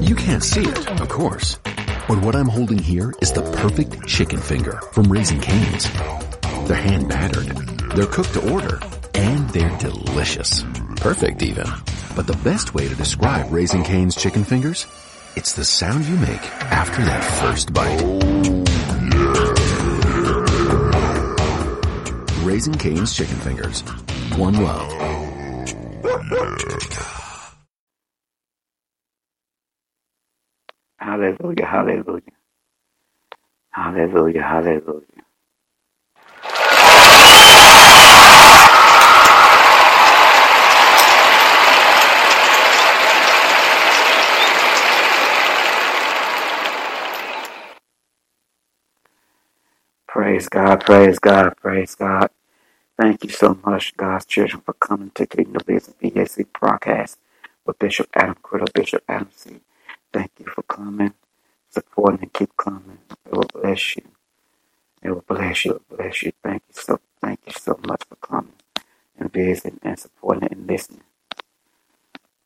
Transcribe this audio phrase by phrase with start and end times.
[0.00, 1.58] You can't see it, of course.
[2.08, 5.90] But what I'm holding here is the perfect chicken finger from Raising Cane's.
[6.66, 7.48] They're hand battered,
[7.94, 8.80] they're cooked to order,
[9.14, 10.64] and they're delicious.
[10.96, 11.66] Perfect even.
[12.16, 14.86] But the best way to describe Raising Cane's chicken fingers?
[15.36, 18.00] It's the sound you make after that first bite.
[22.42, 23.82] Raising Cane's chicken fingers.
[24.36, 24.90] One love.
[31.10, 32.22] Hallelujah, hallelujah.
[33.72, 35.24] Hallelujah, hallelujah.
[50.08, 52.30] Praise God, praise God, praise God.
[53.00, 57.18] Thank you so much, God's children, for coming to Kingdom Business BAC broadcast
[57.66, 59.60] with Bishop Adam Criddle, Bishop Adam C.
[60.12, 61.14] Thank you for coming,
[61.70, 62.98] supporting, and keep coming.
[63.26, 64.04] It will bless you.
[65.02, 65.72] It will bless you.
[65.74, 66.32] It will bless you.
[66.42, 68.54] Thank you so, thank you so much for coming
[69.18, 71.02] and visiting and supporting and listening.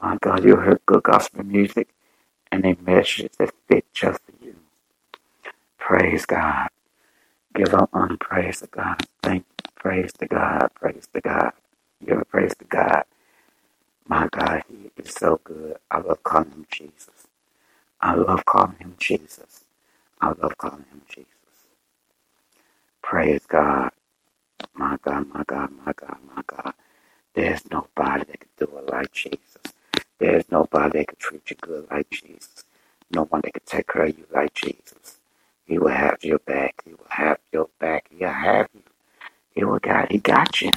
[0.00, 1.88] My God, you heard good gospel music
[2.52, 4.56] and a message that fit just for you.
[5.78, 6.68] Praise God.
[7.54, 9.06] Give up honor, praise to God.
[9.22, 9.70] Thank you.
[9.76, 10.70] Praise to God.
[10.74, 11.52] Praise to God.
[12.06, 13.04] Give a praise to God.
[14.08, 15.78] My God, He is so good.
[15.90, 17.28] I love calling Him Jesus.
[18.00, 19.64] I love calling Him Jesus.
[20.20, 21.30] I love calling Him Jesus.
[23.02, 23.90] Praise God.
[24.74, 26.74] My God, my God, my God, my God.
[27.34, 29.58] There's nobody that can do it like Jesus.
[30.18, 32.64] There's nobody that can treat you good like Jesus.
[33.12, 35.18] No one that can take care of you like Jesus.
[35.66, 36.82] He will have your back.
[36.84, 38.08] He will have your back.
[38.10, 38.82] He'll have you.
[39.54, 40.12] He will got.
[40.12, 40.72] He got you.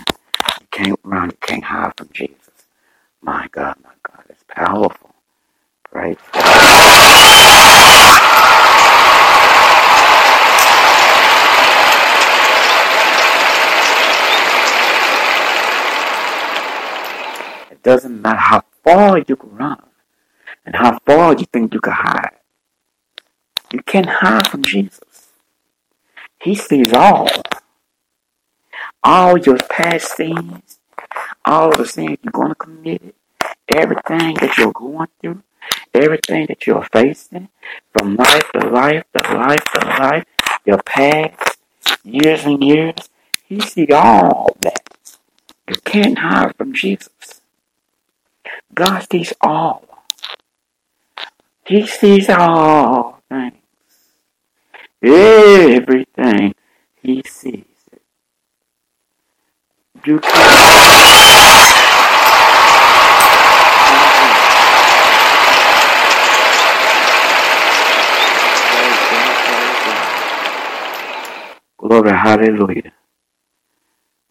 [0.61, 1.31] You can't run.
[1.31, 2.37] You can't hide from Jesus.
[3.21, 5.15] My God, my God, it's powerful.
[5.91, 6.45] Praise God.
[17.71, 19.83] It doesn't matter how far you can run
[20.65, 22.37] and how far you think you can hide.
[23.73, 25.33] You can't hide from Jesus.
[26.41, 27.27] He sees all.
[29.03, 30.79] All your past sins,
[31.43, 33.13] all the sins you're going to commit,
[33.67, 35.43] everything that you're going through,
[35.93, 37.49] everything that you're facing,
[37.91, 40.25] from life to life to life to life,
[40.63, 41.57] your past,
[42.05, 43.09] years and years,
[43.43, 45.17] He sees all that.
[45.67, 47.40] You can't hide from Jesus.
[48.75, 49.85] God sees all.
[51.65, 53.55] He sees all things.
[55.03, 56.55] Everything
[57.01, 58.01] he sees it.
[60.05, 60.21] You.
[71.79, 72.93] Glory, hallelujah.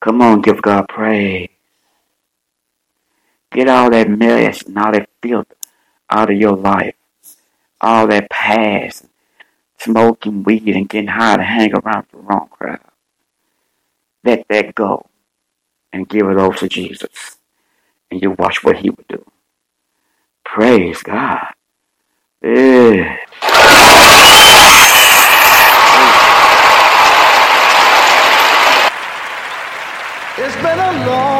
[0.03, 1.51] Come on, give God praise.
[3.53, 5.53] Get all that mess and all that filth
[6.09, 6.94] out of your life.
[7.81, 9.06] All that past,
[9.78, 12.81] smoking weed and getting high to hang around the wrong crowd.
[14.22, 15.06] Let that go
[15.93, 17.39] and give it over to Jesus.
[18.10, 19.25] And you watch what he would do.
[20.44, 21.47] Praise God.
[22.43, 23.16] Yeah.
[30.39, 31.40] It's been a long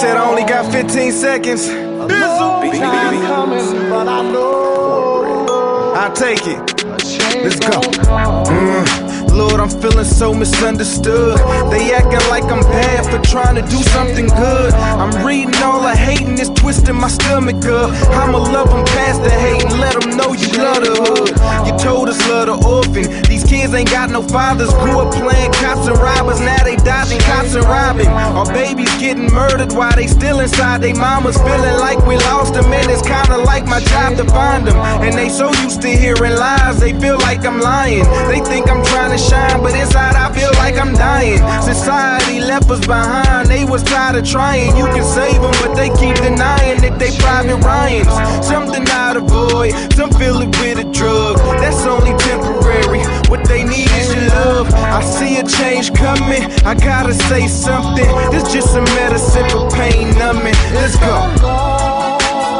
[0.00, 1.68] said I only got 15 seconds.
[1.68, 6.84] long time coming, but I know I'll take it.
[6.84, 7.80] Let's go.
[7.80, 9.03] Mm.
[9.34, 11.38] Lord, I'm feeling so misunderstood.
[11.70, 14.72] They acting like I'm bad for trying to do something good.
[14.74, 17.90] I'm reading all the hating, it's twisting my stomach up.
[18.14, 21.34] I'ma love them past the hate and let them know you love the hood.
[21.66, 23.10] You told us love the orphan.
[23.26, 24.72] These kids ain't got no fathers.
[24.74, 28.06] Grew up playing cops and robbers, now they dodging cops and robbing.
[28.06, 32.72] Our babies getting murdered while they still inside they mamas, feeling like we lost them.
[32.72, 34.76] And it's kinda like my job to find them.
[35.02, 38.04] And they so used to hearing lies, they feel like I'm lying.
[38.30, 41.38] They think I'm trying to shine, but inside I feel like I'm dying.
[41.62, 44.76] Society left us behind, they was tired of trying.
[44.76, 48.12] You can save them, but they keep denying that they private Ryans.
[48.46, 51.36] Some deny the void, some fill it with a drug.
[51.60, 53.02] That's only temporary.
[53.30, 54.72] What they need is your love.
[54.74, 56.44] I see a change coming.
[56.64, 58.06] I gotta say something.
[58.30, 60.54] This just some medicine for pain numbing.
[60.74, 61.14] Let's go.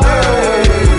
[0.03, 0.94] Hey.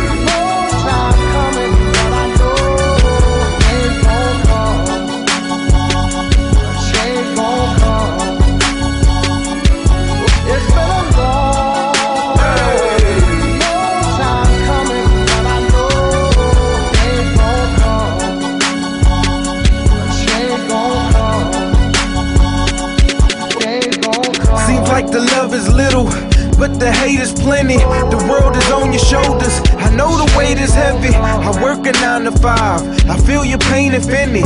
[33.96, 34.44] If any.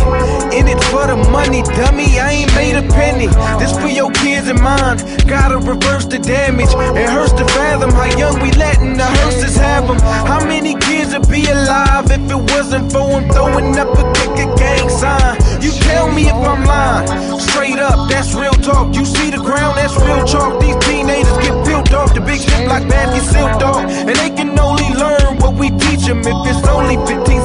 [0.54, 2.20] In it for the money, dummy.
[2.22, 3.28] I ain't made a penny.
[3.58, 4.98] This for your kids and mine.
[5.26, 6.70] Gotta reverse the damage.
[6.70, 10.00] It hurts to fathom how young we letting the hearses have them.
[10.00, 14.46] How many kids would be alive if it wasn't for them throwing up a kick
[14.46, 15.36] a gang sign?
[15.62, 17.40] You tell me if I'm lying.
[17.40, 18.96] Straight up, that's real talk.
[18.96, 20.62] You see the ground, that's real chalk.
[20.62, 23.84] These teenagers get built off the big ship like bad get silked off.
[23.90, 26.20] And they can only learn what we teach them.
[26.20, 27.39] If it's only 15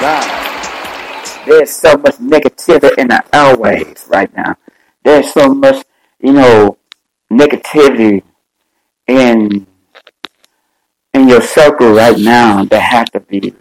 [0.00, 1.46] God.
[1.46, 4.56] There's so much negativity in the airwaves right now.
[5.04, 5.84] There's so much,
[6.20, 6.78] you know,
[7.30, 8.22] negativity
[9.06, 9.66] in
[11.12, 13.54] in your circle right now that has to be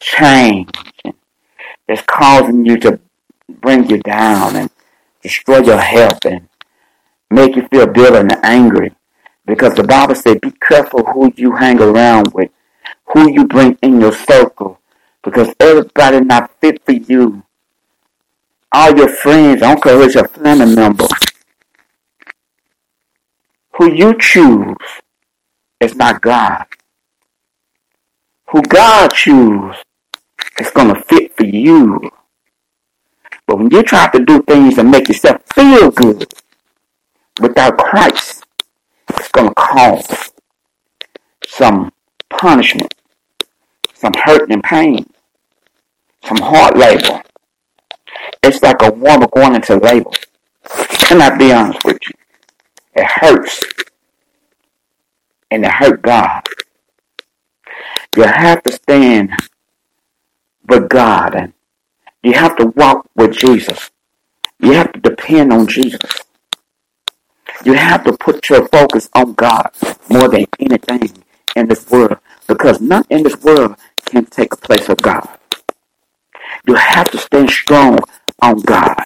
[0.00, 0.76] changed.
[1.88, 3.00] It's causing you to
[3.48, 4.70] bring you down and
[5.22, 6.48] destroy your health and
[7.30, 8.92] make you feel bitter and angry.
[9.46, 12.50] Because the Bible says, be careful who you hang around with,
[13.14, 14.77] who you bring in your circle.
[15.28, 17.42] Because everybody not fit for you.
[18.72, 21.06] All your friends, I don't care who's your family member.
[23.74, 24.76] Who you choose
[25.80, 26.64] is not God.
[28.48, 29.76] Who God choose
[30.58, 32.10] is to fit for you.
[33.46, 36.32] But when you try to do things and make yourself feel good
[37.38, 38.46] without Christ,
[39.10, 40.32] it's going to cause
[41.46, 41.92] some
[42.30, 42.94] punishment,
[43.92, 45.06] some hurt and pain,
[46.28, 47.22] some hard labor.
[48.42, 50.10] It's like a woman going into labor.
[50.90, 52.14] Can I be honest with you?
[52.94, 53.64] It hurts.
[55.50, 56.42] And it hurt God.
[58.16, 59.32] You have to stand
[60.68, 61.52] with God and
[62.22, 63.90] you have to walk with Jesus.
[64.60, 66.02] You have to depend on Jesus.
[67.64, 69.70] You have to put your focus on God
[70.10, 71.24] more than anything
[71.56, 75.37] in this world because nothing in this world can take the place of God.
[76.66, 77.98] You have to stand strong
[78.42, 79.04] on God.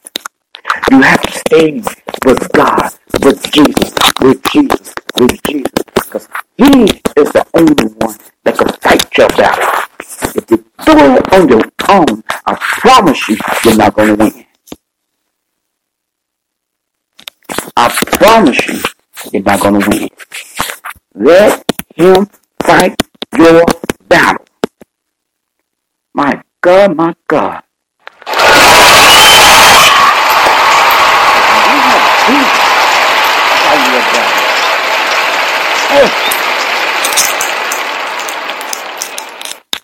[0.91, 1.83] You have to stay
[2.25, 2.91] with God,
[3.23, 9.17] with Jesus, with Jesus, with Jesus, because He is the only one that can fight
[9.17, 9.69] your battle.
[10.35, 14.47] If you do it on your own, I promise you, you're not going to win.
[17.77, 18.81] I promise you,
[19.33, 20.09] you're not going to win.
[21.15, 22.27] Let Him
[22.63, 23.01] fight
[23.37, 23.65] your
[24.09, 24.45] battle.
[26.15, 27.63] My God, my God.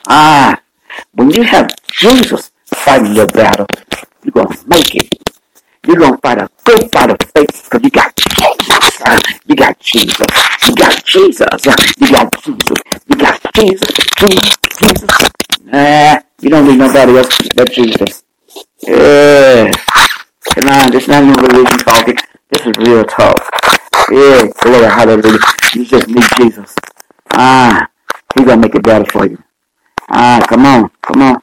[0.06, 0.60] Ah,
[1.14, 3.66] when you have Jesus fighting your battle,
[4.22, 5.12] you're going to make it.
[5.84, 9.00] You're going to fight a good fight of faith because you got Jesus.
[9.48, 10.26] You got Jesus.
[10.68, 11.66] You got Jesus.
[11.98, 12.78] You got Jesus.
[13.08, 13.88] You got Jesus.
[14.16, 14.56] Jesus.
[14.78, 15.30] Jesus.
[15.64, 18.24] Nah, you don't need nobody else but Jesus.
[18.86, 19.72] Yeah.
[20.54, 22.16] Come on, this is not even religion talking.
[22.50, 23.38] This is real talk.
[24.10, 25.38] Yeah, glory, hallelujah.
[25.74, 26.74] You just need Jesus.
[27.32, 27.88] Ah,
[28.36, 29.42] He's to make it better for you.
[30.10, 31.42] Ah, come on, come on.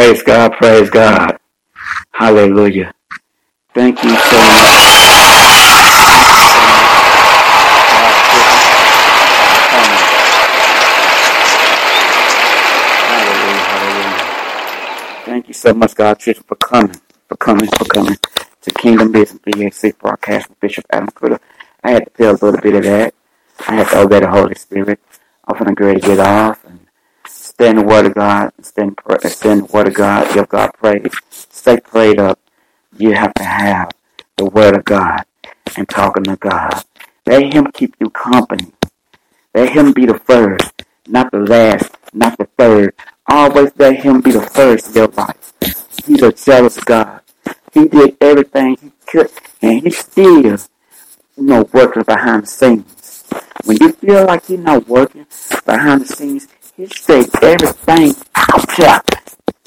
[0.00, 1.38] Praise God, praise God.
[2.12, 2.94] Hallelujah.
[3.74, 4.80] Thank you so much.
[12.96, 14.36] Hallelujah, hallelujah.
[15.26, 16.96] Thank you so much, God, Church, for coming,
[17.28, 18.16] for coming, for coming
[18.62, 21.40] to Kingdom Business BAC broadcast with Bishop Adam Critter.
[21.84, 23.14] I had to feel a little bit of that.
[23.68, 25.00] I had to obey the Holy Spirit.
[25.46, 26.80] I'm going to get off and
[27.60, 31.12] stand the Word of God, stand, stand the Word of God, give God praise.
[31.28, 32.40] Stay prayed up.
[32.96, 33.90] You have to have
[34.38, 35.24] the Word of God
[35.76, 36.82] and talking to God.
[37.26, 38.72] Let Him keep you company.
[39.54, 40.72] Let Him be the first,
[41.06, 42.94] not the last, not the third.
[43.28, 45.52] Always let Him be the first in your life.
[46.06, 47.20] He's a jealous God.
[47.74, 50.58] He did everything He could, and He still, you
[51.36, 53.24] know, working behind the scenes.
[53.66, 55.26] When you feel like you're not working
[55.66, 56.48] behind the scenes,
[56.80, 59.02] He takes everything out there.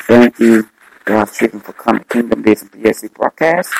[0.00, 0.68] Thank you,
[1.06, 2.70] God's children, for coming to Kingdom Business
[3.02, 3.72] BAC broadcast.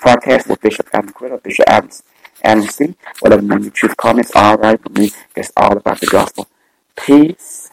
[0.00, 1.12] Broadcast with Bishop Adam
[1.42, 2.04] Bishop Adams,
[2.44, 2.94] Adam C.
[3.18, 5.10] Whatever name you choose it's all right for me.
[5.34, 6.46] It's all about the gospel.
[7.06, 7.70] Peace,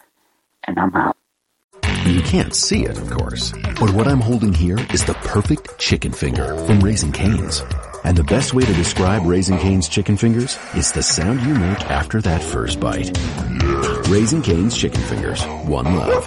[0.66, 1.16] and I'm out.
[2.06, 3.52] You can't see it, of course.
[3.78, 7.62] But what I'm holding here is the perfect chicken finger from Raising Cane's.
[8.04, 11.90] And the best way to describe Raising Cane's chicken fingers is the sound you make
[11.90, 13.16] after that first bite.
[14.08, 15.44] Raising Cane's chicken fingers.
[15.66, 16.26] One love.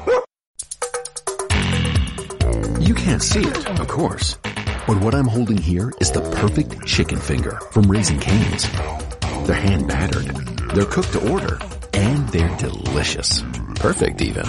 [2.80, 4.38] You can't see it, of course.
[4.86, 8.70] But what I'm holding here is the perfect chicken finger from Raising Cane's.
[9.48, 10.28] They're hand battered.
[10.76, 11.58] They're cooked to order.
[12.02, 13.44] And they're delicious.
[13.76, 14.46] Perfect even.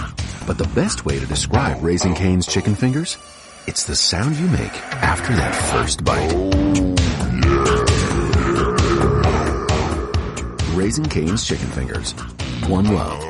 [0.47, 3.15] But the best way to describe Raising Cane's chicken fingers?
[3.67, 6.33] It's the sound you make after that first bite.
[10.75, 12.13] Raising Cane's chicken fingers.
[12.67, 13.21] One love.